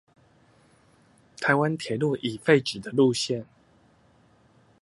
[1.37, 3.45] 臺灣鐵路已廢止的路線